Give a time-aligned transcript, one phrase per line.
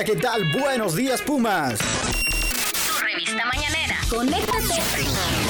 [0.00, 0.44] Hola, ¿qué tal?
[0.44, 1.78] Buenos días, Pumas.
[1.78, 3.98] Tu revista mañanera.
[4.08, 4.80] Conéctate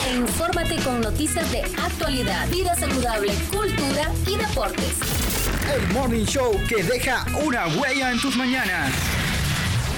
[0.08, 4.97] e infórmate con noticias de actualidad, vida saludable, cultura y deportes.
[5.73, 8.92] El Morning Show que deja una huella en tus mañanas.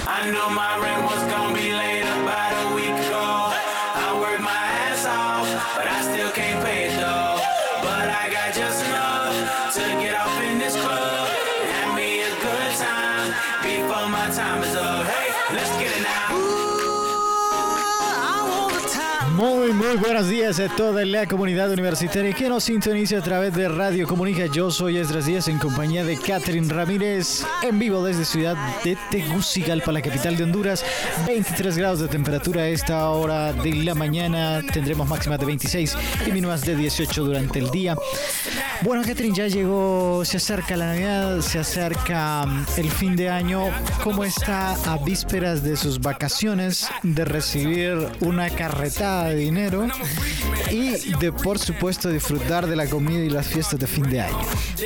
[0.05, 3.62] I know my rent was gonna be late about a week ago.
[19.93, 24.07] Muy, buenos días a toda la comunidad universitaria que nos sintoniza a través de Radio
[24.07, 24.47] Comunica.
[24.47, 29.91] Yo soy Esdras Díaz en compañía de Catherine Ramírez en vivo desde ciudad de Tegucigalpa,
[29.91, 30.83] la capital de Honduras.
[31.27, 34.61] 23 grados de temperatura a esta hora de la mañana.
[34.73, 37.95] Tendremos máximas de 26 y mínimas de 18 durante el día.
[38.81, 43.65] Bueno, Catherine, ya llegó, se acerca la Navidad, se acerca mm, el fin de año.
[44.03, 49.82] ¿Cómo está a vísperas de sus vacaciones, de recibir una carretada de dinero
[50.71, 54.37] y de, por supuesto, disfrutar de la comida y las fiestas de fin de año?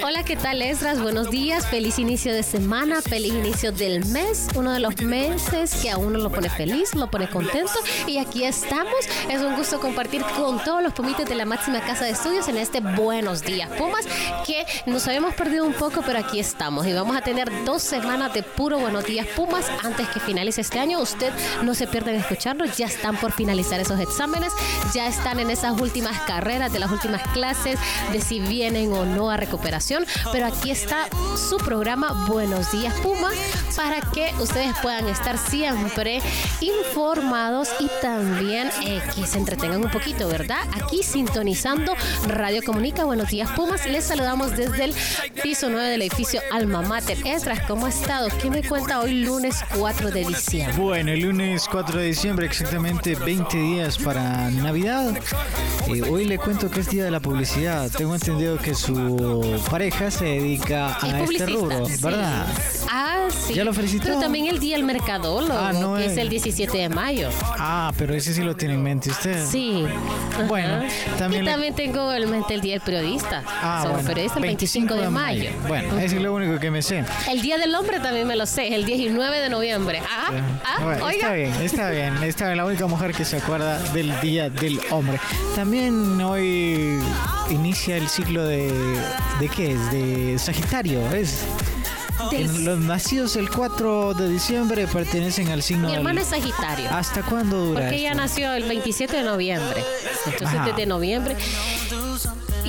[0.03, 1.01] Hola, ¿qué tal, Esdras?
[1.01, 5.89] Buenos días, feliz inicio de semana, feliz inicio del mes, uno de los meses que
[5.89, 7.73] a uno lo pone feliz, lo pone contento
[8.05, 8.95] y aquí estamos.
[9.29, 12.57] Es un gusto compartir con todos los pumites de la máxima casa de estudios en
[12.57, 14.05] este Buenos Días Pumas,
[14.45, 18.33] que nos habíamos perdido un poco, pero aquí estamos y vamos a tener dos semanas
[18.33, 20.99] de puro Buenos Días Pumas antes que finalice este año.
[20.99, 21.31] Usted
[21.63, 24.51] no se pierda en escucharnos, ya están por finalizar esos exámenes,
[24.93, 27.79] ya están en esas últimas carreras de las últimas clases,
[28.11, 31.07] de si vienen o no a recuperación, pero aquí está
[31.49, 33.33] su programa Buenos Días Pumas
[33.75, 36.21] para que ustedes puedan estar siempre
[36.61, 40.59] informados y también eh, que se entretengan un poquito, ¿verdad?
[40.73, 41.93] Aquí sintonizando
[42.27, 44.95] Radio Comunica, Buenos Días Pumas, les saludamos desde el
[45.43, 47.17] piso 9 del edificio Alma Mater.
[47.25, 48.29] Esdras, ¿cómo ha estado?
[48.41, 50.77] ¿Qué me cuenta hoy lunes 4 de diciembre?
[50.77, 54.76] Bueno, el lunes 4 de diciembre, exactamente 20 días para Navidad.
[54.77, 57.89] Eh, hoy le cuento que es día de la publicidad.
[57.97, 61.93] Tengo entendido que su pareja se dedica Es a este rubro, sí.
[62.01, 62.45] ¿verdad?
[62.91, 63.53] Ah, sí.
[63.55, 64.03] ¿Ya lo felicitó?
[64.05, 66.17] Pero también el día del mercadólogo, Ah, no que es es.
[66.19, 67.29] el 17 de mayo.
[67.57, 69.43] Ah, pero ese sí lo tiene en mente usted.
[69.49, 69.83] Sí.
[70.47, 71.17] Bueno, Ajá.
[71.17, 73.41] también Y le- también tengo el mente el día del periodista.
[73.47, 75.49] Ah, Somos bueno, periodistas el 25 de mayo.
[75.67, 77.03] Bueno, ese es lo único que me sé.
[77.31, 80.01] El día del hombre también me lo sé, el 19 de noviembre.
[80.07, 80.29] Ah,
[80.63, 81.15] ah, Bueno, oiga.
[81.17, 82.23] está bien, está bien.
[82.23, 85.19] Está bien, la única mujer que se acuerda del Día del Hombre.
[85.55, 86.99] También hoy
[87.49, 88.71] inicia el ciclo de...
[89.39, 89.91] ¿De qué es?
[89.91, 91.43] De Sagitario, ¿es?
[92.31, 96.89] En Los nacidos el 4 de diciembre pertenecen al signo Mi hermano es Sagitario.
[96.89, 98.21] ¿Hasta cuándo dura Porque ella esto?
[98.23, 99.83] nació el 27 de noviembre.
[100.25, 100.65] Entonces, Ajá.
[100.65, 101.37] desde noviembre.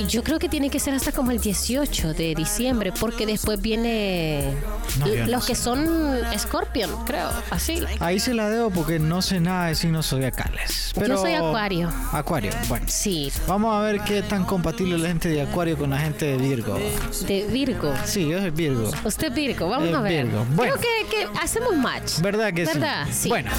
[0.07, 4.53] Yo creo que tiene que ser hasta como el 18 de diciembre, porque después viene
[4.99, 5.51] No, yo no los sé.
[5.51, 7.29] que son Scorpion, creo.
[7.49, 7.83] Así.
[7.99, 10.91] Ahí se la debo porque no sé nada de signos zodiacales.
[10.95, 11.07] Pero...
[11.15, 11.91] Yo soy Acuario.
[12.11, 12.85] Acuario, bueno.
[12.89, 16.37] Sí, Vamos a ver qué tan compatible la gente de Acuario con la gente de
[16.37, 16.77] Virgo.
[17.27, 17.93] de Virgo.
[18.05, 18.91] Sí, yo soy Virgo.
[19.03, 20.25] Usted es Virgo, vamos Eh, a ver.
[20.25, 20.45] Virgo.
[20.55, 20.73] Bueno.
[20.77, 22.19] Creo que, que hacemos match.
[22.21, 23.05] ¿Verdad que ¿Verdad?
[23.07, 23.13] sí?
[23.23, 23.29] Sí.
[23.29, 23.51] Bueno,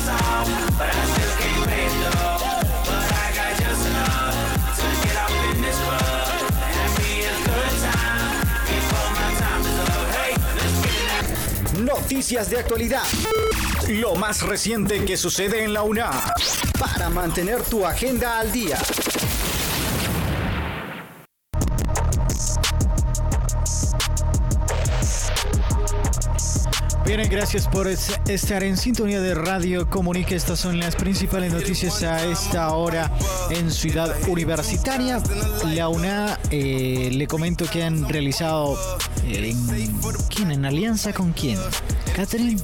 [12.21, 13.03] Noticias de actualidad.
[13.89, 16.11] Lo más reciente que sucede en la UNA.
[16.79, 18.77] Para mantener tu agenda al día.
[27.07, 30.35] Bien, gracias por es- estar en sintonía de Radio Comunica.
[30.35, 33.11] Estas son las principales noticias a esta hora
[33.51, 35.21] en Ciudad Universitaria.
[35.75, 38.79] La UNA, eh, le comento que han realizado...
[39.27, 39.55] eh,
[40.29, 40.53] ¿Quién?
[40.53, 41.59] ¿En alianza con quién?
[42.15, 42.61] ¿Catherine?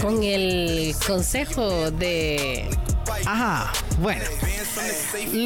[0.00, 2.68] Con el consejo de.
[3.24, 4.22] Ajá, bueno.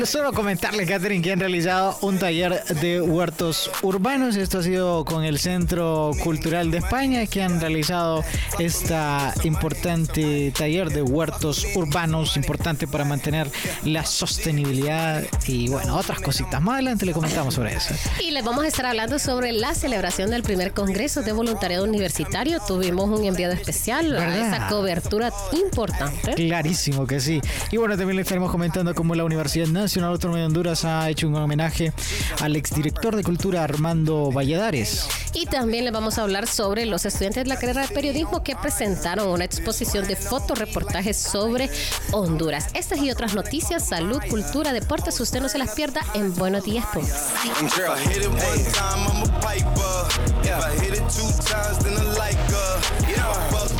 [0.04, 4.36] Solo comentarle, Catherine, que han realizado un taller de huertos urbanos.
[4.36, 8.24] Esto ha sido con el Centro Cultural de España, que han realizado
[8.58, 13.50] esta importante taller de huertos urbanos, importante para mantener
[13.84, 16.60] la sostenibilidad y, bueno, otras cositas.
[16.60, 17.94] Más adelante le comentamos sobre eso.
[18.20, 22.58] Y les vamos a estar hablando sobre la celebración del primer Congreso de Voluntariado Universitario.
[22.66, 24.54] Tuvimos un enviado especial ¿Verdad?
[24.54, 26.34] esa cobertura importante.
[26.34, 27.40] Clarísimo que sí.
[27.70, 31.28] Y bueno, también le estaremos comentando cómo la Universidad Nacional Autónoma de Honduras ha hecho
[31.28, 31.92] un homenaje
[32.40, 35.06] al exdirector de Cultura Armando Valladares.
[35.34, 38.56] Y también les vamos a hablar sobre los estudiantes de la carrera de periodismo que
[38.56, 41.68] presentaron una exposición de fotoreportajes sobre
[42.12, 42.68] Honduras.
[42.72, 46.86] Estas y otras noticias, salud, cultura, deportes, usted no se las pierda en Buenos Días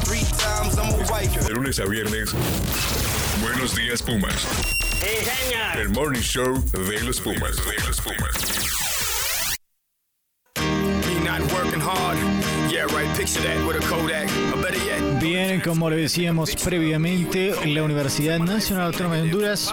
[0.05, 2.35] three times, lunes a viernes.
[3.39, 4.47] Buenos días, Pumas.
[5.77, 7.57] El morning show de los Pumas.
[7.57, 8.70] De los Pumas.
[15.21, 19.71] Bien, como le decíamos previamente, la Universidad Nacional Autónoma de Honduras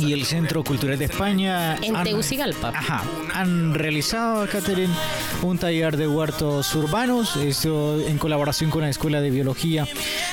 [0.00, 2.68] y el Centro Cultural de España En han- Tegucigalpa.
[2.74, 3.02] Ajá,
[3.34, 4.92] han realizado, Catherine,
[5.42, 9.86] un taller de huertos urbanos, esto en colaboración con la Escuela de Biología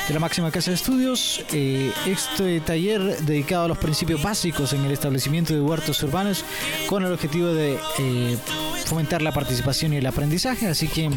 [0.08, 1.42] de la máxima casa de estudios.
[1.54, 6.44] Eh, este taller dedicado a los principios básicos en el establecimiento de huertos urbanos
[6.88, 8.38] con el objetivo de eh,
[8.86, 10.68] fomentar la participación y el aprendizaje.
[10.68, 11.10] Así que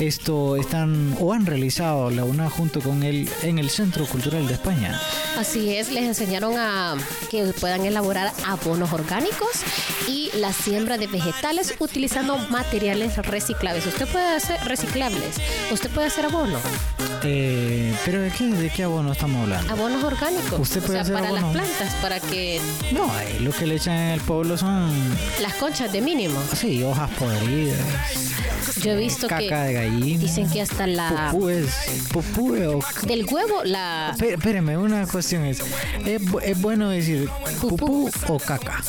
[0.00, 4.54] esto están o han realizado la UNA junto con él en el Centro Cultural de
[4.54, 5.00] España.
[5.38, 6.94] Así es, les enseñaron a
[7.30, 9.50] que puedan elaborar abonos orgánicos
[10.08, 13.86] y la siembra de vegetales utilizando materiales reciclables.
[13.86, 15.36] Usted puede hacer reciclables,
[15.70, 16.58] usted puede hacer abono,
[17.24, 19.72] Eh, Pero ¿de qué, ¿de qué abono estamos hablando?
[19.72, 20.60] abonos orgánicos.
[20.60, 22.60] Usted puede o sea, hacer para las plantas, para que
[22.92, 24.90] No, eh, lo que le echan en el pueblo son,
[25.40, 26.38] las conchas de mínimo.
[26.54, 27.78] sí, hojas podridas,
[28.82, 30.20] Yo he visto caca que de gallina.
[30.20, 31.66] dicen que hasta la Pupúes,
[32.12, 33.06] pupúe o...
[33.06, 35.60] del huevo la Espé- Espéreme, una cuestión es,
[36.04, 37.28] ¿es, bu- es bueno decir
[37.60, 38.82] pupú o caca?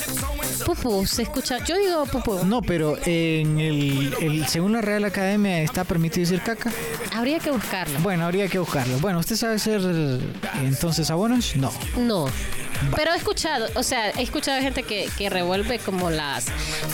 [0.66, 1.64] pupú se escucha.
[1.66, 2.44] Yo digo pupú.
[2.46, 6.72] No, pero en el, el- según la Real Academia está permitido decir caca.
[7.16, 8.00] Habría que buscarlo.
[8.00, 8.98] Bueno, habría que buscarlo.
[9.00, 9.82] Bueno, ¿usted sabe hacer
[10.64, 11.56] entonces abonos?
[11.56, 11.72] No.
[11.98, 12.28] No.
[12.96, 16.46] Pero he escuchado, o sea, he escuchado gente que, que revuelve como las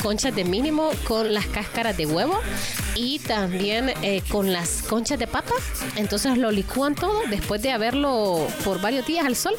[0.02, 2.40] conchas de mínimo con las cáscaras de huevo
[2.96, 5.54] y también eh, con las conchas de papa.
[5.96, 9.56] Entonces lo licúan todo después de haberlo por varios días al sol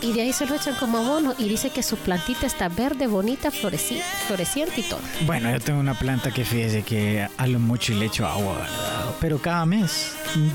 [0.00, 3.06] y de ahí se lo echan como abono y dice que su plantita está verde,
[3.06, 5.00] bonita, floreci- floreciente y todo.
[5.26, 9.01] Bueno, yo tengo una planta que fíjese que a lo mucho le echo agua, ¿verdad?
[9.22, 10.08] Pero cada mes.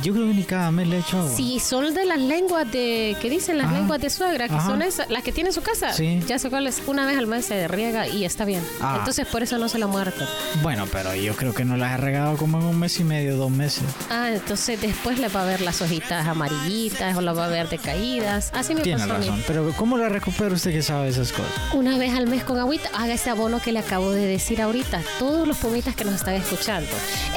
[0.04, 1.31] Yo creo que ni cada mes le echo agua.
[1.34, 3.58] Si son de las lenguas de, ¿qué dicen?
[3.58, 3.78] Las Ajá.
[3.78, 4.68] lenguas de suegra, que Ajá.
[4.68, 5.94] son esas, las que tiene en su casa.
[5.94, 6.19] Sí.
[6.28, 8.62] Ya sé cuáles, una vez al mes se riega y está bien.
[8.81, 8.98] Ah.
[9.00, 10.25] Entonces por eso no se la muerto.
[10.62, 13.38] Bueno, pero yo creo que no las he regado como en un mes y medio,
[13.38, 13.84] dos meses.
[14.10, 17.69] Ah, entonces después le va a ver las hojitas amarillitas o la va a ver
[17.69, 18.52] decaídas.
[18.54, 19.28] Así me Tiene pasó a mí.
[19.28, 19.44] razón.
[19.48, 21.54] Pero ¿cómo la recupera usted que sabe esas cosas?
[21.74, 25.02] Una vez al mes con agüita, haga ese abono que le acabo de decir ahorita.
[25.19, 26.90] Todos los pumitas que nos están escuchando.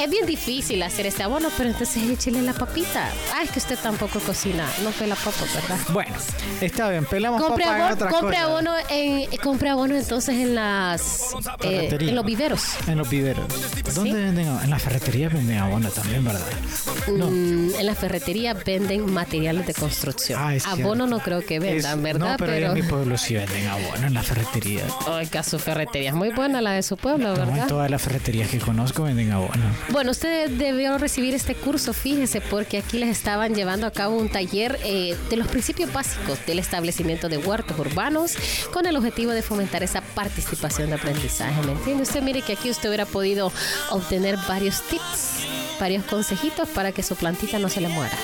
[0.02, 3.10] Es bien difícil hacer ese abono, pero entonces échele la papita.
[3.34, 5.76] Ah, es que usted tampoco cocina, no pela papas, ¿verdad?
[5.92, 6.14] Bueno,
[6.62, 8.50] está bien, pelamos Compre papa en abono, otras compre cosas.
[8.50, 12.62] abono, en, compre abono entonces en las eh, en los viveros.
[12.86, 13.44] En los viveros.
[13.94, 14.64] ¿Dónde venden abono?
[14.64, 16.40] En la ferretería venden abono también, ¿verdad?
[17.08, 17.26] No.
[17.30, 20.40] Mm, en la ferretería venden materiales de construcción.
[20.40, 21.06] Ah, abono cierto.
[21.06, 22.30] no creo que vendan, Es- ¿verdad?
[22.30, 24.84] No, pero, en mi pueblo sí venden abono en la ferretería.
[25.06, 27.68] Oiga, su ferretería es muy buena la de su pueblo, No, en ¿verdad?
[27.68, 29.64] todas las ferreterías que conozco venden abono.
[29.90, 34.28] Bueno, usted debió recibir este curso, fíjese, porque aquí les estaban llevando a cabo un
[34.28, 38.36] taller eh, de los principios básicos del establecimiento de huertos urbanos
[38.72, 41.60] con el objetivo de fomentar esa participación de aprendizaje.
[41.66, 42.04] ¿Me entiende?
[42.04, 43.52] Usted mire que aquí usted hubiera podido
[43.90, 45.46] obtener varios tips,
[45.80, 48.16] varios consejitos para que su plantita no se le muera.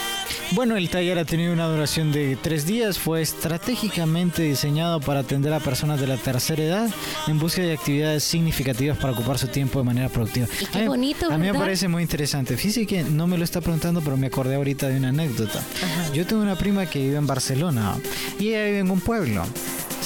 [0.52, 2.98] Bueno, el taller ha tenido una duración de tres días.
[2.98, 6.90] Fue estratégicamente diseñado para atender a personas de la tercera edad
[7.26, 10.46] en busca de actividades significativas para ocupar su tiempo de manera productiva.
[10.60, 12.56] Y qué A mí- bonito, A mí me parece muy interesante.
[12.56, 15.60] Fíjese que no me lo está preguntando, pero me acordé ahorita de una anécdota.
[16.14, 17.96] Yo tengo una prima que vive en Barcelona
[18.38, 19.44] y ella vive en un pueblo.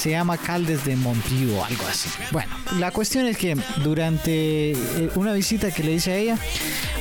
[0.01, 2.09] Se llama Caldes de Montpiu o algo así.
[2.31, 6.37] Bueno, la cuestión es que durante eh, una visita que le hice a ella,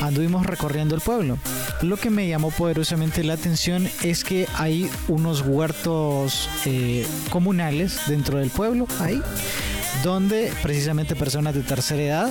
[0.02, 1.38] anduvimos recorriendo el pueblo.
[1.80, 8.38] Lo que me llamó poderosamente la atención es que hay unos huertos eh, comunales dentro
[8.38, 9.22] del pueblo, ahí,
[10.04, 12.30] donde precisamente personas de tercera edad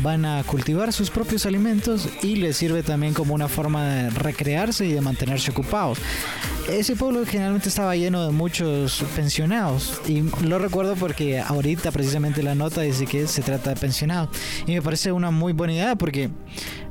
[0.00, 4.86] van a cultivar sus propios alimentos y les sirve también como una forma de recrearse
[4.86, 5.98] y de mantenerse ocupados.
[6.68, 12.54] Ese pueblo generalmente estaba lleno de muchos pensionados y lo recuerdo porque ahorita precisamente la
[12.54, 14.28] nota dice que se trata de pensionados
[14.66, 16.28] y me parece una muy buena idea porque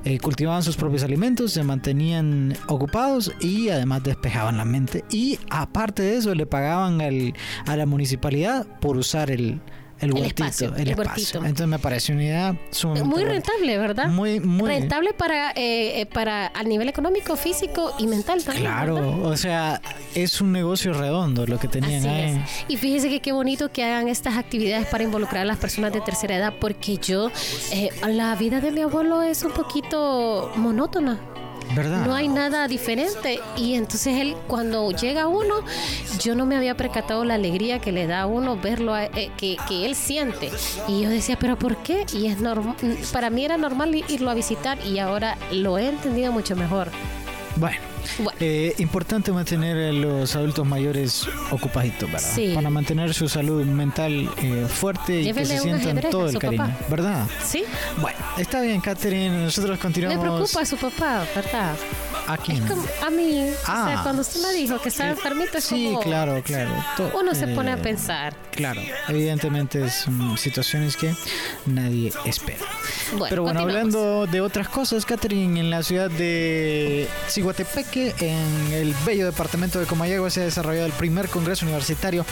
[0.03, 6.01] eh, cultivaban sus propios alimentos, se mantenían ocupados y además despejaban la mente y aparte
[6.01, 7.33] de eso le pagaban al-
[7.67, 9.61] a la municipalidad por usar el,
[9.99, 11.39] el, huertito, espacio, el el espacio.
[11.39, 13.31] Entonces me parece una idea sumamente Muy buena.
[13.31, 14.07] rentable, ¿verdad?
[14.07, 18.65] Muy, muy Rentable para, eh, eh, para a nivel económico, físico y mental también.
[18.65, 18.85] ¿verdad?
[18.85, 19.81] Claro, o sea,
[20.15, 22.41] es un negocio redondo lo que tenían Así ahí.
[22.43, 22.65] es.
[22.67, 26.01] Y fíjese que qué bonito que hagan estas actividades para involucrar a las personas de
[26.01, 27.31] tercera edad, porque yo,
[27.71, 31.19] eh, la vida de mi abuelo es un poquito monótona.
[32.05, 33.39] No hay nada diferente.
[33.55, 35.55] Y entonces él, cuando llega uno,
[36.19, 39.31] yo no me había percatado la alegría que le da a uno verlo, a- eh,
[39.37, 40.49] que, que él siente.
[40.87, 42.05] Y yo decía, ¿pero por qué?
[42.13, 42.75] Y es normal,
[43.11, 46.89] para mí era normal irlo a visitar y ahora lo he entendido mucho mejor.
[47.59, 47.77] Bueno,
[48.19, 48.31] Bueno.
[48.39, 52.31] Eh, importante mantener a los adultos mayores ocupaditos, ¿verdad?
[52.33, 52.51] Sí.
[52.53, 56.63] Para mantener su salud mental eh, fuerte y que se sientan todo a el cariño,
[56.65, 56.77] papá.
[56.89, 57.27] ¿verdad?
[57.43, 57.63] ¿Sí?
[58.01, 59.45] Bueno, está bien, Catherine.
[59.45, 60.23] Nosotros continuamos.
[60.23, 61.75] preocupa su papá, ¿verdad?
[62.27, 62.63] ¿A quién?
[62.63, 63.49] Es como a mí.
[63.49, 63.85] O Ah.
[63.87, 66.01] sea, cuando usted me dijo que estaba enfermito, es Sí, como...
[66.01, 66.69] claro, claro.
[66.97, 68.35] To- Uno se pone a eh, pensar.
[68.51, 71.15] Claro, evidentemente son situaciones que
[71.65, 72.57] nadie espera.
[73.11, 78.93] Bueno, Pero bueno, hablando de otras cosas, Catherine, en la ciudad de Ciguatepeque, en el
[79.05, 82.25] bello departamento de Comayagua, se ha desarrollado el primer Congreso Universitario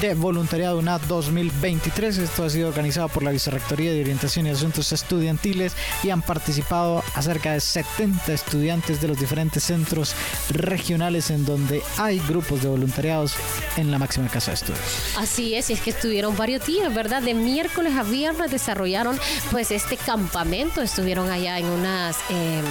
[0.00, 2.16] de Voluntariado UNAD 2023.
[2.18, 7.02] Esto ha sido organizado por la Vicerrectoría de Orientación y Asuntos Estudiantiles y han participado
[7.14, 10.14] a cerca de 70 estudiantes de los diferentes centros
[10.50, 13.34] regionales en donde hay grupos de voluntariados
[13.76, 14.80] en la máxima casa de estudios.
[15.18, 17.22] Así es, y es que estuvieron varios días, ¿verdad?
[17.22, 19.18] De miércoles a viernes desarrollaron
[19.50, 22.64] pues este campamento, estuvieron allá en unas em,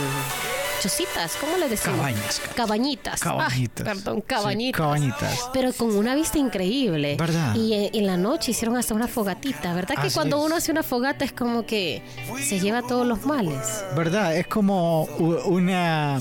[0.82, 1.98] chocitas, ¿cómo le decimos?
[1.98, 2.42] Cabañas.
[2.56, 3.20] Cabañitas.
[3.22, 3.88] Cabañitas.
[3.88, 4.82] Ah, perdón, Sí, cabañitas.
[4.82, 5.50] cabañitas.
[5.54, 7.16] Pero con una vista increíble.
[7.18, 7.56] ¿Verdad?
[7.56, 9.96] Y en, en la noche hicieron hasta una fogatita, ¿verdad?
[10.02, 10.46] Que cuando es.
[10.46, 12.02] uno hace una fogata es como que
[12.42, 13.84] se lleva todos los males.
[13.96, 14.36] ¿Verdad?
[14.36, 15.04] Es como
[15.46, 16.20] una...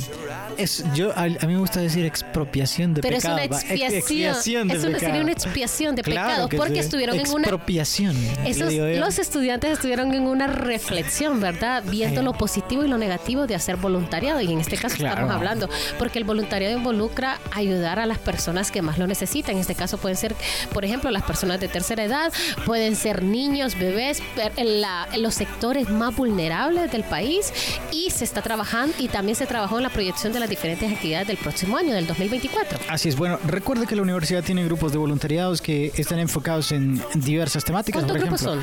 [0.56, 3.36] Es, yo, a, a mí me gusta decir expropiación de Pero es pecado.
[3.38, 4.68] una va, ex- expiación.
[4.68, 6.78] de Es una, sería una expiación de Claro pecados que porque sí.
[6.80, 8.16] estuvieron en una Expropiación.
[8.44, 11.82] Esos, los estudiantes estuvieron en una reflexión, ¿verdad?
[11.86, 12.24] Viendo Sí.
[12.24, 14.40] lo positivo y lo negativo de hacer voluntariado.
[14.40, 15.14] Y en este caso Claro.
[15.14, 19.54] estamos hablando, porque el voluntariado involucra ayudar a las personas que más lo necesitan.
[19.54, 20.34] En este caso pueden ser,
[20.72, 22.32] por ejemplo, las personas de tercera edad,
[22.66, 24.22] pueden ser niños, bebés,
[24.56, 27.52] en, la- en los sectores más vulnerables del país.
[27.92, 31.26] Y se está trabajando y también se trabajó en la proyección de las diferentes actividades
[31.28, 32.78] del próximo año, del 2024.
[32.88, 37.02] Así es, bueno, recuerde que la universidad tiene grupos de voluntariados que están enfocados en
[37.14, 38.02] diversas temáticas.
[38.02, 38.60] ¿Cuántos por grupos son?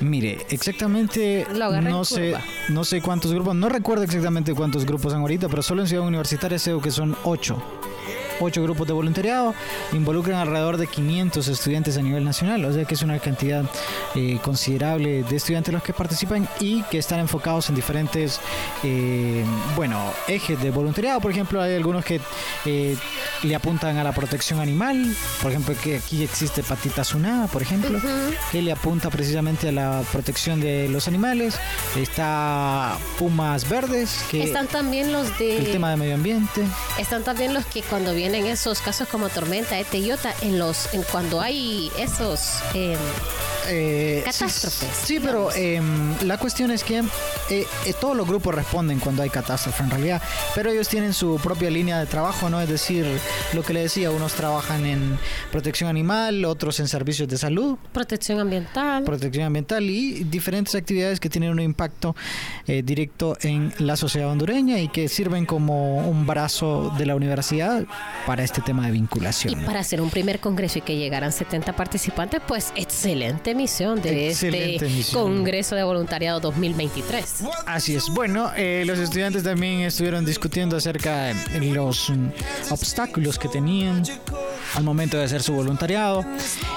[0.00, 1.46] Mire, exactamente
[1.82, 2.44] no sé, curva.
[2.70, 6.06] no sé cuántos grupos, no recuerdo exactamente cuántos grupos han ahorita, pero solo en Ciudad
[6.06, 7.62] Universitaria sé que son ocho.
[8.42, 9.54] Ocho grupos de voluntariado
[9.92, 13.64] involucran alrededor de 500 estudiantes a nivel nacional, o sea que es una cantidad
[14.14, 18.40] eh, considerable de estudiantes los que participan y que están enfocados en diferentes,
[18.82, 19.44] eh,
[19.76, 21.20] bueno, ejes de voluntariado.
[21.20, 22.18] Por ejemplo, hay algunos que
[22.64, 22.96] eh,
[23.42, 28.00] le apuntan a la protección animal, por ejemplo, que aquí existe Patita Sunada, por ejemplo,
[28.50, 31.58] que le apunta precisamente a la protección de los animales.
[31.94, 35.58] Está Pumas Verdes, que Están también los de...
[35.58, 36.64] el tema de medio ambiente.
[36.98, 41.02] Están también los que cuando vienen esos casos como tormenta, este iota, en los, en
[41.02, 42.96] cuando hay esos eh,
[43.70, 47.04] Eh, sí, Catástrofes, Sí, pero em, la cuestión es que eh,
[47.50, 47.66] eh,
[48.00, 50.22] todos los grupos responden cuando hay catástrofe en realidad,
[50.54, 52.60] pero ellos tienen su propia línea de trabajo, ¿no?
[52.60, 53.06] Es decir,
[53.54, 55.18] lo que le decía, unos trabajan en
[55.50, 59.04] protección animal, otros en servicios de salud, protección ambiental.
[59.04, 62.16] protección ambiental y diferentes actividades que tienen un impacto
[62.66, 67.84] eh, directo en la sociedad hondureña y que sirven como un brazo de la universidad
[68.26, 69.64] para este tema de y vinculación.
[69.64, 74.86] para hacer un primer congreso y que llegaran 70 participantes, pues excelente misión de Excelente
[74.86, 75.12] este.
[75.12, 77.44] Congreso de Voluntariado 2023.
[77.66, 78.08] Así es.
[78.08, 82.28] Bueno, eh, los estudiantes también estuvieron discutiendo acerca de los mm,
[82.70, 84.02] obstáculos que tenían
[84.74, 86.24] al momento de hacer su voluntariado.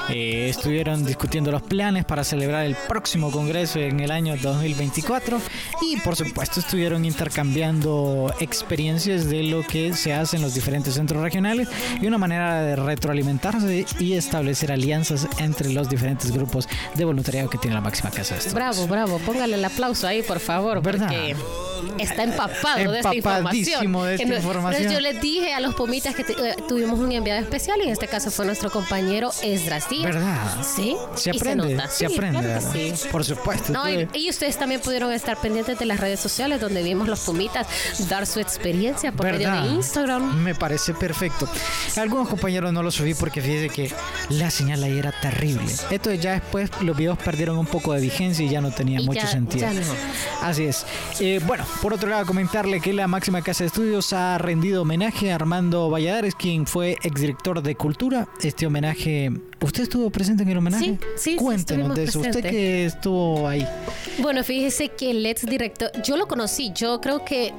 [0.10, 5.40] Eh, estuvieron discutiendo los planes para celebrar el próximo congreso en el año 2024
[5.84, 11.22] y por supuesto estuvieron intercambiando experiencias de lo que se hace en los diferentes centros
[11.22, 11.70] regionales
[12.02, 17.58] y una manera de retroalimentarse y establecer alianzas entre los diferentes grupos de voluntariado que
[17.58, 18.54] tiene la máxima casa de estudios.
[18.54, 19.20] Bravo, bravo.
[19.20, 21.08] Póngale el aplauso ahí, por favor, ¿Verdad?
[21.08, 21.36] porque
[22.04, 23.92] está empapado de esta información.
[23.94, 24.94] de esta Entonces, información.
[24.94, 27.90] yo les dije a los pomitas que te- eh, tuvimos un enviado especial y en
[27.90, 30.06] este caso fue nuestro compañero Esdras Díaz.
[30.06, 30.64] ¿Verdad?
[30.64, 30.96] Sí.
[31.16, 31.90] Se aprende, nota.
[31.90, 32.62] se Sí, aprende.
[32.62, 32.94] sí.
[33.12, 33.74] Por supuesto.
[33.74, 37.08] No, y, tuve- y ustedes también pudieron estar pendientes de las redes sociales donde vimos
[37.08, 37.68] los pumitas
[38.10, 39.64] dar su experiencia por medio ¿Verdad?
[39.64, 40.36] de Instagram.
[40.44, 41.48] Me parece perfecto.
[41.98, 43.92] Algunos compañeros no lo subí porque fíjese que
[44.30, 45.72] la señal ahí era terrible.
[45.92, 49.06] Esto ya después los videos perdieron un poco de vigencia y ya no tenía Y
[49.06, 49.62] mucho ya- sentido.
[49.68, 49.82] ya no.
[50.42, 50.86] Así es.
[51.20, 55.32] Eh, bueno, por otro lado, comentarle que la máxima casa de estudios ha rendido homenaje
[55.32, 58.28] a Armando Valladares, quien fue exdirector de Cultura.
[58.42, 59.32] Este homenaje,
[59.64, 60.86] ¿usted estuvo presente en el homenaje?
[60.86, 62.20] Sí, sí, sí, Cuéntenos de eso.
[62.20, 63.68] estuvimos Usted que estuvo ahí.
[64.20, 67.54] Bueno, fíjese que el ex director, yo lo conocí, yo creo que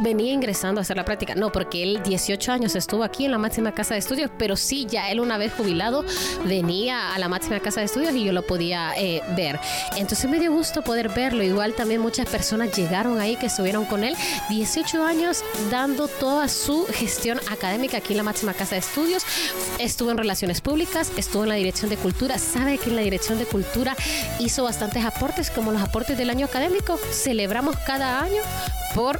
[0.00, 3.38] venía ingresando a hacer la práctica, no, porque él 18 años estuvo aquí en la
[3.38, 6.04] máxima casa de estudios, pero sí, ya él una vez jubilado
[6.46, 9.58] venía a la máxima casa de estudios y yo lo podía eh, ver.
[9.96, 14.04] Entonces me dio gusto poder verlo, igual también muchas personas llegaron ahí que estuvieron con
[14.04, 14.14] él,
[14.48, 19.24] 18 años dando toda su gestión académica aquí en la máxima casa de estudios,
[19.78, 23.38] estuvo en relaciones públicas, estuvo en la dirección de cultura, sabe que en la dirección
[23.38, 23.96] de cultura
[24.38, 26.98] hizo bastantes aportes como los aportes del año académico.
[27.10, 28.42] Celebramos cada año
[28.94, 29.18] por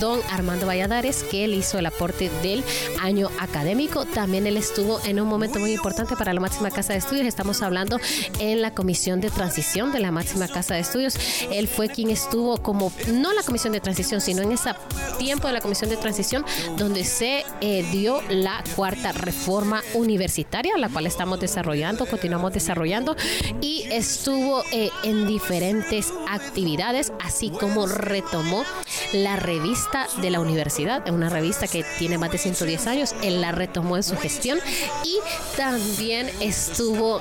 [0.00, 2.64] don Armando Valladares, que él hizo el aporte del
[3.00, 4.04] año académico.
[4.04, 7.26] También él estuvo en un momento muy importante para la máxima casa de estudios.
[7.26, 7.98] Estamos hablando
[8.40, 11.16] en la comisión de transición de la máxima casa de estudios.
[11.52, 14.70] Él fue quien estuvo como, no la comisión de transición, sino en ese
[15.18, 16.44] tiempo de la comisión de transición
[16.76, 23.14] donde se eh, dio la cuarta reforma universitaria, la cual estamos desarrollando, continuamos desarrollando
[23.60, 28.64] y estuvo eh, en diferentes actividades, así como retomó
[29.12, 33.52] la revista de la universidad, una revista que tiene más de 110 años, él la
[33.52, 34.58] retomó en su gestión
[35.04, 35.18] y
[35.56, 37.20] también estuvo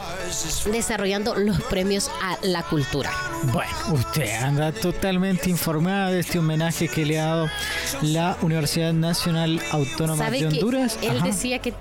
[0.71, 3.11] desarrollando los premios a la cultura.
[3.51, 7.49] Bueno, usted anda totalmente informada de este homenaje que le ha dado
[8.01, 10.97] la Universidad Nacional Autónoma de Honduras.
[11.01, 11.73] él decía que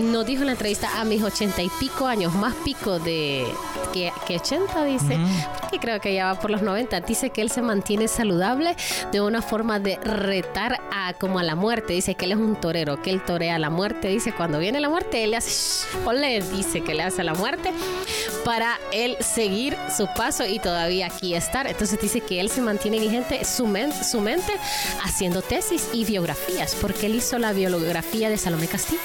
[0.00, 3.46] nos dijo en la entrevista a mis ochenta y pico años, más pico de
[3.92, 5.18] que, que 80, dice,
[5.70, 8.76] que creo que ya va por los 90, dice que él se mantiene saludable
[9.12, 12.56] de una forma de retar a como a la muerte, dice que él es un
[12.56, 15.86] torero, que él torea a la muerte, dice cuando viene la muerte, él le hace,
[16.04, 17.72] o le dice que le hace a la muerte
[18.44, 21.66] para él seguir su paso y todavía aquí estar.
[21.66, 23.66] Entonces dice que él se mantiene vigente su,
[24.08, 24.52] su mente
[25.04, 29.00] haciendo tesis y biografías, porque él hizo la biografía de Salomé Castillo.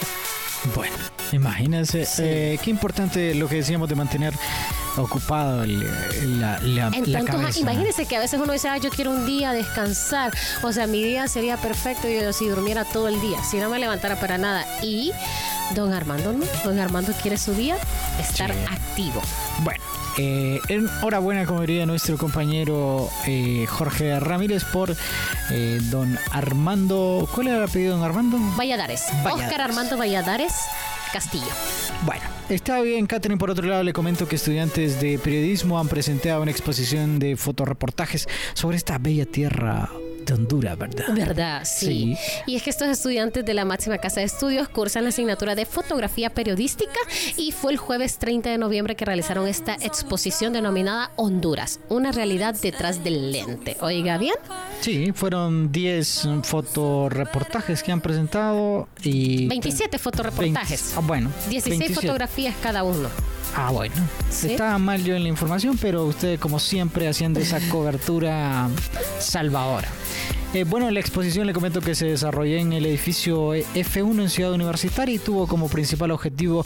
[0.75, 0.95] Bueno,
[1.31, 4.33] imagínense, eh, qué importante lo que decíamos de mantener
[4.97, 6.91] ocupado la, la,
[7.55, 10.31] Imagínense que a veces uno dice, ah, yo quiero un día descansar.
[10.61, 13.79] O sea, mi día sería perfecto yo, si durmiera todo el día, si no me
[13.79, 14.65] levantara para nada.
[14.81, 15.11] Y
[15.75, 17.77] don Armando no, don Armando quiere su día
[18.19, 19.21] estar activo.
[19.63, 19.81] Bueno.
[20.17, 24.93] Eh, enhorabuena, como diría nuestro compañero eh, Jorge Ramírez, por
[25.51, 27.29] eh, don Armando.
[27.33, 28.37] ¿Cuál era el apellido, don Armando?
[28.57, 29.05] Valladares.
[29.23, 29.45] Valladares.
[29.45, 30.53] Oscar Armando Valladares
[31.11, 31.51] Castillo.
[32.05, 33.37] Bueno, está bien, Catherine.
[33.37, 38.27] Por otro lado, le comento que estudiantes de periodismo han presentado una exposición de fotoreportajes
[38.53, 39.89] sobre esta bella tierra
[40.25, 41.05] de Honduras, ¿verdad?
[41.15, 41.63] ¿Verdad?
[41.65, 42.15] Sí.
[42.45, 45.65] Y es que estos estudiantes de la máxima casa de estudios cursan la asignatura de
[45.65, 46.99] fotografía periodística
[47.37, 52.55] y fue el jueves 30 de noviembre que realizaron esta exposición denominada Honduras, una realidad
[52.61, 53.77] detrás del lente.
[53.81, 54.35] Oiga bien.
[54.81, 59.47] Sí, fueron 10 fotoreportajes que han presentado y...
[59.47, 60.93] 27 fotoreportajes.
[60.97, 61.29] ah, bueno.
[61.49, 63.09] 16 fotografías cada uno.
[63.55, 63.95] Ah, bueno.
[64.29, 68.69] Estaba mal yo en la información, pero usted como siempre haciendo esa cobertura
[69.19, 69.87] salvadora.
[70.53, 74.29] Eh, bueno, en la exposición le comento que se desarrolló en el edificio F1 en
[74.29, 76.65] Ciudad Universitaria y tuvo como principal objetivo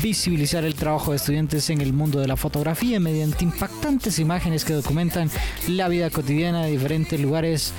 [0.00, 4.72] visibilizar el trabajo de estudiantes en el mundo de la fotografía mediante impactantes imágenes que
[4.72, 5.30] documentan
[5.68, 7.74] la vida cotidiana de diferentes lugares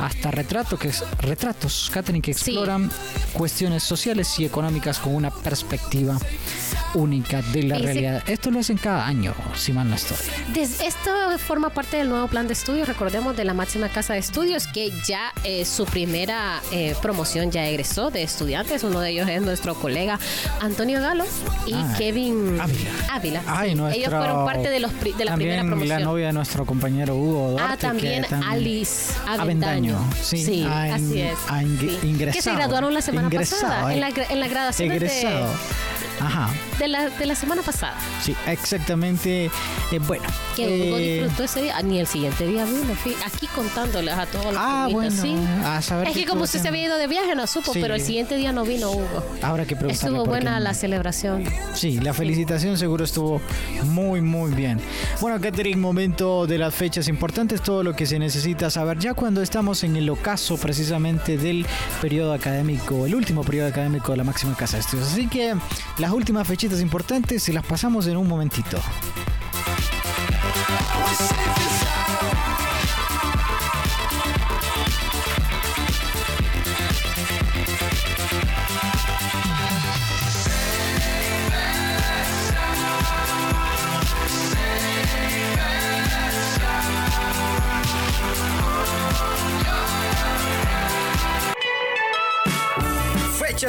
[0.00, 2.90] hasta retratos que, retratos, Catherine, que exploran
[3.32, 6.18] cuestiones sociales y económicas con una perspectiva
[6.94, 8.22] única de la realidad.
[8.26, 10.16] Esto lo hacen cada año, si mal no estoy.
[10.56, 14.66] Esto forma parte del nuevo plan de estudios, recordemos, de la máxima casa de estudios,
[14.66, 18.82] que ya eh, su primera eh, promoción ya egresó de estudiantes.
[18.84, 20.18] Uno de ellos es nuestro colega
[20.60, 21.24] Antonio Galo
[21.66, 22.58] y ah, Kevin
[23.10, 23.42] Ávila.
[23.94, 26.00] ellos fueron parte de, los, de la primera promoción.
[26.00, 27.72] la novia de nuestro compañero Hugo Duarte.
[27.72, 29.85] Ah, también, Alice Avendaño.
[30.20, 31.38] Sí, así es.
[32.02, 32.32] ingresado.
[32.32, 35.48] Que se graduaron la semana pasada en la, en la graduación egresado.
[36.20, 36.48] Ajá.
[36.78, 37.94] De la, de la semana pasada.
[38.22, 39.46] Sí, exactamente.
[39.92, 40.24] Eh, bueno.
[40.54, 42.94] Que Hugo eh, disfrutó ese día, ni el siguiente día vino.
[43.24, 45.10] Aquí contándoles a todos los Ah, bueno.
[45.10, 45.34] ¿sí?
[45.64, 48.00] A saber es que como usted se había ido de viaje, no supo, pero el
[48.00, 49.24] siguiente día no vino Hugo.
[49.42, 50.16] Ahora que preguntarle.
[50.16, 51.44] Estuvo buena la celebración.
[51.74, 53.40] Sí, la felicitación seguro estuvo
[53.84, 54.80] muy, muy bien.
[55.20, 59.42] Bueno, Catherine, momento de las fechas importantes, todo lo que se necesita saber ya cuando
[59.42, 61.66] estamos en el ocaso precisamente del
[62.00, 65.08] periodo académico, el último periodo académico de la máxima casa de estudios.
[65.12, 65.54] Así que
[66.06, 68.78] las últimas fechitas importantes se las pasamos en un momentito.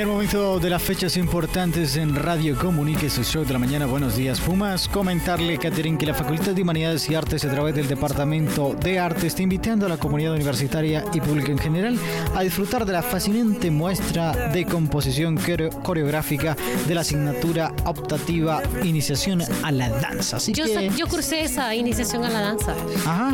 [0.00, 3.84] Bien, momento de las fechas importantes en Radio Comunique, su show de la mañana.
[3.84, 4.88] Buenos días, Pumas.
[4.88, 9.26] Comentarle, Catherine, que la Facultad de Humanidades y Artes, a través del Departamento de Arte,
[9.26, 11.98] está invitando a la comunidad universitaria y pública en general
[12.34, 15.38] a disfrutar de la fascinante muestra de composición
[15.82, 16.56] coreográfica
[16.88, 20.38] de la asignatura optativa Iniciación a la Danza.
[20.38, 20.90] Así yo, que...
[20.96, 22.74] yo cursé esa iniciación a la danza.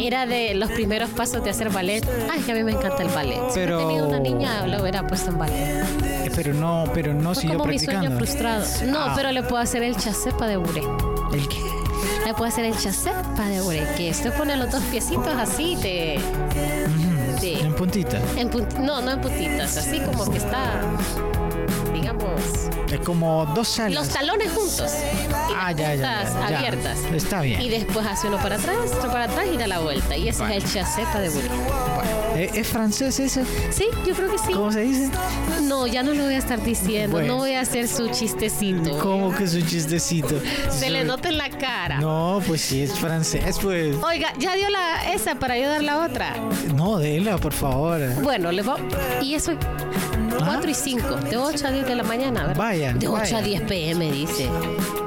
[0.00, 2.04] Era de los primeros pasos de hacer ballet.
[2.28, 3.40] Ay, que a mí me encanta el ballet.
[3.54, 3.78] Pero...
[3.78, 7.42] Si hubiera tenido una niña, lo hubiera puesto en ballet pero no, pero no Fue
[7.42, 8.06] siguió como mi practicando.
[8.06, 8.64] sueño frustrado.
[8.86, 9.12] No, Ah.
[9.16, 10.82] pero le puedo hacer el chasepa de buré.
[11.32, 11.58] ¿El qué?
[12.26, 16.20] Le puedo hacer el chasepa de buré, que esto pone los dos piecitos así de...
[17.54, 18.18] de- En puntita.
[18.36, 20.80] en punt- no, no en puntitas, así como que está,
[21.92, 22.40] digamos,
[22.90, 23.94] Es como dos salas.
[23.94, 24.92] los talones juntos.
[25.48, 26.58] Y Ah, ya, ya, puntas ya, ya.
[26.58, 26.98] abiertas.
[27.14, 27.60] Está bien.
[27.60, 30.16] Y después hace uno para atrás, otro para atrás y da la vuelta.
[30.16, 31.48] Y ese es el chasepa de buré.
[32.36, 33.40] ¿Eh, ¿Es francés eso?
[33.70, 34.52] Sí, yo creo que sí.
[34.52, 35.10] ¿Cómo se dice?
[35.62, 37.12] No, ya no lo voy a estar diciendo.
[37.16, 37.28] Bueno.
[37.28, 38.98] No voy a hacer su chistecito.
[38.98, 40.38] ¿Cómo que es un chistecito?
[40.70, 41.98] Se le nota en la cara.
[41.98, 43.96] No, pues sí, es francés, pues.
[44.04, 46.34] Oiga, ya dio la esa para yo dar la otra.
[46.74, 48.00] No, déla, por favor.
[48.22, 48.76] Bueno, le va.
[49.22, 49.52] Y eso.
[50.38, 52.56] 4 y 5, de 8 a 10 de la mañana, ¿verdad?
[52.56, 53.38] Vaya, De 8 vaya.
[53.38, 54.48] a 10 pm, dice.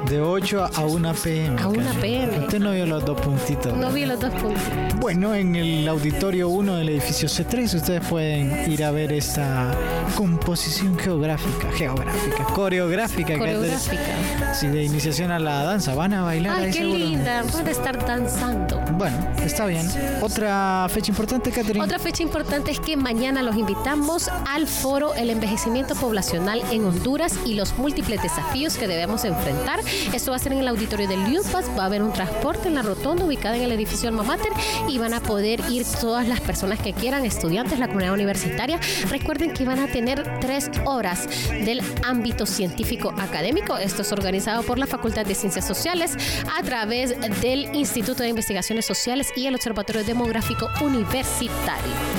[0.08, 1.60] De 8 a 1 pm.
[1.62, 1.98] A 1 casi.
[1.98, 2.38] PM.
[2.40, 3.76] Usted no vio los dos puntitos.
[3.76, 4.60] No vi los dos puntos.
[4.96, 9.70] Bueno, en el auditorio 1 del edificio C3 ustedes pueden ir a ver esta
[10.16, 13.32] composición geográfica, geográfica, coreográfica.
[13.34, 13.94] que Coreográfica.
[14.02, 15.94] es de- sí, de iniciación a la danza.
[15.94, 17.44] Van a bailar Ay, ahí qué linda.
[17.52, 18.80] Van a estar danzando.
[18.94, 19.88] Bueno, está bien.
[20.22, 21.84] Otra fecha importante, Catherine.
[21.84, 27.34] Otra fecha importante es que mañana los invitamos al foro El envejecimiento poblacional en Honduras
[27.44, 29.80] y los múltiples desafíos que debemos enfrentar.
[30.12, 31.66] Esto va a ser en el auditorio del Liupas.
[31.78, 34.52] Va a haber un transporte en la rotonda ubicada en el edificio Alma Mater
[34.88, 38.80] y van a poder ir todas las personas que quieran, estudiantes, la comunidad universitaria.
[39.08, 43.76] Recuerden que van a tener tres horas del ámbito científico académico.
[43.76, 46.16] Esto es organizado por la Facultad de Ciencias Sociales
[46.56, 52.09] a través del Instituto de Investigaciones Sociales y el Observatorio Demográfico Universitario.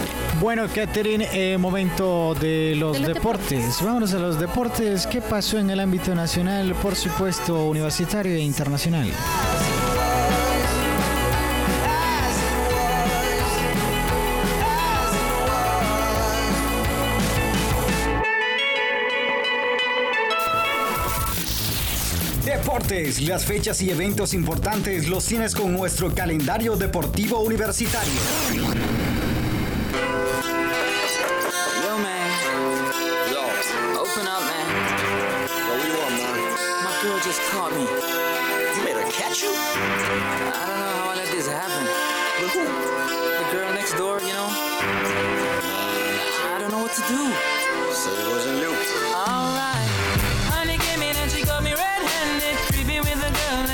[0.41, 3.79] Bueno, Catherine, eh, momento de los, De los deportes.
[3.79, 5.05] Vámonos a los deportes.
[5.05, 9.07] ¿Qué pasó en el ámbito nacional, por supuesto, universitario e internacional?
[22.43, 29.10] Deportes, las fechas y eventos importantes los tienes con nuestro calendario deportivo universitario.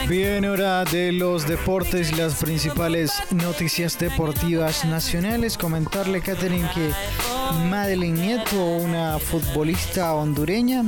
[0.10, 5.58] Bien, hora de los deportes, las principales noticias deportivas nacionales.
[5.58, 6.91] Comentarle, Catherine, que
[7.70, 10.86] Madeline Nieto, una futbolista hondureña,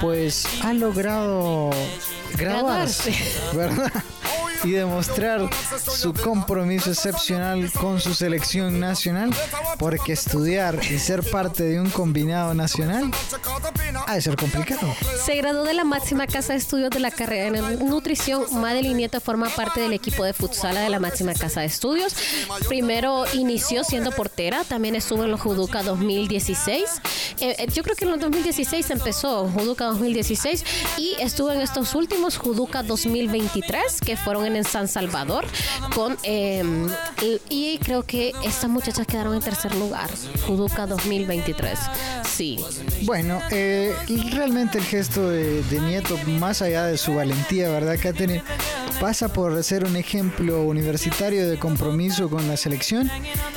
[0.00, 1.70] pues ha logrado
[2.36, 3.14] graduarse,
[3.54, 3.92] ¿verdad?
[4.66, 5.48] Y demostrar
[5.80, 9.30] su compromiso excepcional con su selección nacional,
[9.78, 13.12] porque estudiar y ser parte de un combinado nacional
[14.06, 14.92] ha de ser complicado.
[15.24, 18.44] Se graduó de la máxima casa de estudios de la carrera en nutrición.
[18.52, 22.16] Madeline Nieto forma parte del equipo de futsala de la máxima casa de estudios.
[22.66, 26.82] Primero inició siendo portera, también estuvo en los Juduca 2016.
[27.40, 30.64] Eh, eh, yo creo que en los 2016 empezó Juduca 2016
[30.98, 35.44] y estuvo en estos últimos Juduca 2023 que fueron en San Salvador
[35.94, 36.62] con eh,
[37.50, 40.08] y, creo que estas muchachas quedaron en tercer lugar.
[40.46, 41.78] Juduca 2023.
[42.28, 42.58] Sí.
[43.02, 43.94] Bueno, eh,
[44.32, 48.42] realmente el gesto de, Nieto, más allá de su valentía, ¿verdad, Katherine?
[49.00, 53.10] Pasa por ser un ejemplo universitario de compromiso con la selección,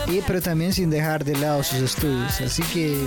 [0.07, 2.41] y, pero también sin dejar de lado sus estudios.
[2.41, 3.01] Así que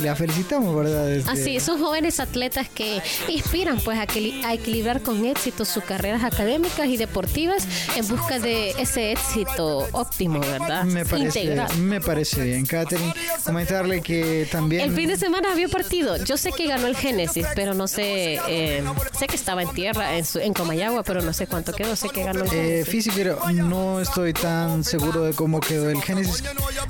[0.00, 1.06] la felicitamos, ¿verdad?
[1.06, 5.84] Desde- Así, son jóvenes atletas que inspiran pues a, equili- a equilibrar con éxito sus
[5.84, 10.84] carreras académicas y deportivas en busca de ese éxito óptimo, ¿verdad?
[10.84, 11.76] Me parece, Integral.
[11.78, 13.12] me parece bien, Katherine.
[13.44, 14.82] Comentarle que también...
[14.82, 16.16] El fin de semana había partido.
[16.24, 18.40] Yo sé que ganó el Génesis, pero no sé.
[18.48, 18.82] eh,
[19.18, 21.96] sé que estaba en tierra, en, su- en Comayagua, pero no sé cuánto quedó.
[21.96, 22.88] Sé que ganó el Eh, Génesis.
[22.88, 26.42] físico, pero no estoy tan seguro de cómo quedó el Génesis.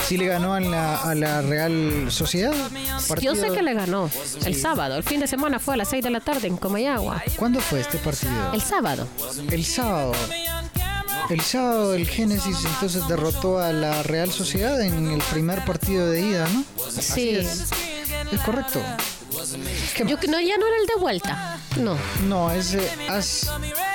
[0.06, 2.52] Sí le ganó a la, a la Real Sociedad.
[3.20, 4.10] Yo sé que le ganó
[4.44, 4.96] el sábado.
[4.96, 7.22] El fin de semana fue a las 6 de la tarde en Comayagua.
[7.36, 8.52] ¿Cuándo fue este partido?
[8.52, 9.06] El sábado.
[9.50, 10.12] El sábado.
[11.28, 16.20] El sábado el Génesis entonces derrotó a la Real Sociedad en el primer partido de
[16.22, 16.64] ida, ¿no?
[16.90, 17.30] Sí.
[17.30, 17.66] Es,
[18.32, 18.80] es correcto.
[20.06, 21.58] Yo que no, ya no era el de vuelta.
[21.76, 21.96] No.
[22.26, 22.76] No, es,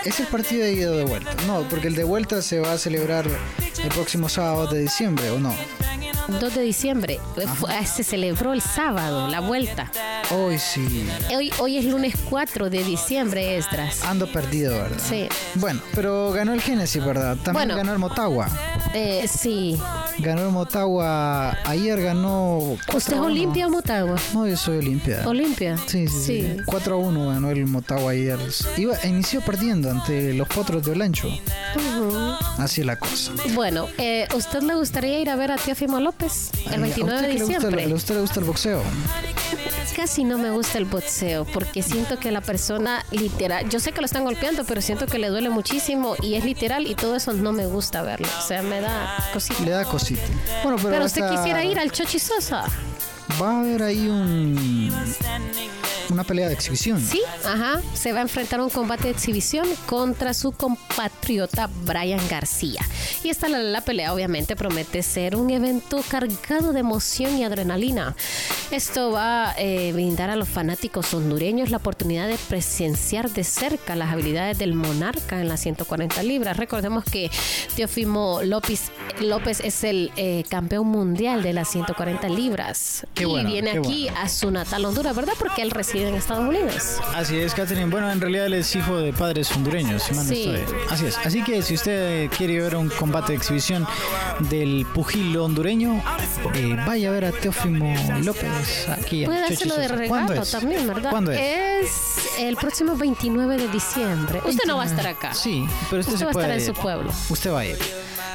[0.05, 1.35] es el partido de ida o de vuelta.
[1.45, 3.27] No, porque el de vuelta se va a celebrar
[3.83, 5.53] el próximo sábado de diciembre, ¿o no?
[6.27, 7.19] 2 de diciembre.
[7.55, 9.91] Fue- se celebró el sábado, la vuelta.
[10.31, 11.07] Hoy sí.
[11.35, 14.03] Hoy, hoy es lunes 4 de diciembre, Esdras.
[14.03, 14.97] Ando perdido, ¿verdad?
[15.07, 15.27] Sí.
[15.55, 17.35] Bueno, pero ganó el Genesis, ¿verdad?
[17.37, 17.75] También Bueno.
[17.75, 18.49] ganó el Motagua.
[18.93, 19.77] Eh, sí.
[20.19, 21.57] Ganó el Motagua.
[21.65, 22.57] Ayer ganó.
[22.57, 23.25] ¿Usted es 4 a 1.
[23.27, 24.15] Olimpia o Motagua?
[24.33, 25.21] No, yo soy Olimpia.
[25.25, 25.77] Olimpia.
[25.85, 26.57] Sí, sí, sí.
[26.65, 28.39] 4 a 1 ganó el Motagua ayer.
[28.77, 31.27] Iba, inició perdiendo ante los potros de Olancho.
[32.57, 33.31] Así es la cosa.
[33.53, 37.27] Bueno, eh, ¿usted le gustaría ir a ver a Teófimo López el 29 ¿A de
[37.27, 37.83] le gusta, diciembre?
[37.83, 38.81] el- a usted le gusta el boxeo?
[39.95, 43.99] Casi no me gusta el boxeo porque siento que la persona literal, yo sé que
[44.01, 47.33] lo están golpeando, pero siento que le duele muchísimo y es literal y todo eso
[47.33, 48.27] no me gusta verlo.
[48.43, 49.61] O sea, me da cosita.
[49.63, 50.21] Le da cosita.
[50.63, 52.63] Bueno, pero, Pero usted quisiera ir al Chochi Sosa.
[53.41, 54.91] Va a haber ahí un
[56.15, 56.99] una pelea de exhibición.
[56.99, 57.81] Sí, ajá.
[57.93, 62.81] Se va a enfrentar a un combate de exhibición contra su compatriota Brian García.
[63.23, 68.15] Y esta la, la pelea obviamente promete ser un evento cargado de emoción y adrenalina.
[68.71, 73.95] Esto va a eh, brindar a los fanáticos hondureños la oportunidad de presenciar de cerca
[73.95, 76.57] las habilidades del monarca en las 140 libras.
[76.57, 77.29] Recordemos que
[77.75, 83.05] Teofimo López, López es el eh, campeón mundial de las 140 libras.
[83.13, 85.33] Qué y viene qué aquí a su natal Honduras, ¿verdad?
[85.37, 86.99] Porque él reside en Estados Unidos.
[87.13, 87.89] Así es, Catherine.
[87.89, 90.03] Bueno, en realidad él es hijo de padres hondureños.
[90.03, 90.49] si mal no Sí.
[90.49, 90.77] estoy.
[90.89, 91.17] Así es.
[91.25, 93.87] Así que si usted quiere ver un combate de exhibición
[94.49, 96.01] del pugil hondureño,
[96.53, 100.07] eh, vaya a ver a Teófimo López aquí Puede hacerlo de Sosa.
[100.07, 100.51] ¿Cuándo regalo es?
[100.51, 101.09] también, ¿verdad?
[101.11, 101.39] ¿Cuándo es?
[101.41, 104.41] Es el próximo 29 de diciembre.
[104.45, 105.33] Usted no va a estar acá.
[105.33, 107.11] Sí, pero usted, Usted se va a estar en su pueblo.
[107.29, 107.77] Usted va a ir.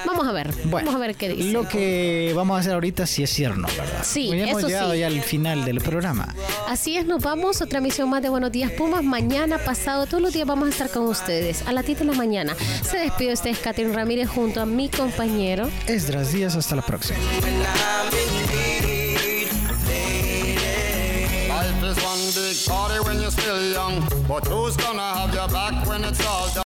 [0.07, 0.51] Vamos a ver.
[0.65, 1.53] Bueno, Vamos a ver qué dice.
[1.53, 4.03] Lo que vamos a hacer ahorita sí es cierno, ¿verdad?
[4.03, 4.99] Sí, Pues ya hemos eso llegado sí.
[5.01, 6.35] ya al final del programa.
[6.69, 7.61] Así es, nos vamos.
[7.63, 9.03] Otra emisión más de Buenos Días Pumas.
[9.05, 11.63] Mañana, pasado, todos los días vamos a estar con ustedes.
[11.67, 12.55] A las 10 de la mañana.
[12.89, 15.69] Se despide usted, Catherine Ramírez, junto a mi compañero.
[15.87, 17.19] Esdras Díaz, hasta la próxima.
[21.49, 25.87] Life is one big party when you're still young, but who's gonna have your back
[25.87, 26.63] when it's all done?